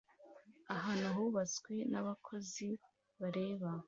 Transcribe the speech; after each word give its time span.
Ahantu 0.75 1.07
hubatswe 1.15 1.73
nabakozi 1.91 2.67
bareba 3.19 3.69